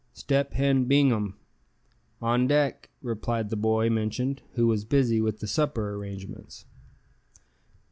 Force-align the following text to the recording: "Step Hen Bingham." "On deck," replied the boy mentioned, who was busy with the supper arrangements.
"Step 0.13 0.53
Hen 0.53 0.85
Bingham." 0.85 1.37
"On 2.23 2.47
deck," 2.47 2.89
replied 3.03 3.51
the 3.51 3.55
boy 3.55 3.87
mentioned, 3.87 4.41
who 4.55 4.65
was 4.65 4.83
busy 4.83 5.21
with 5.21 5.41
the 5.41 5.47
supper 5.47 5.93
arrangements. 5.93 6.65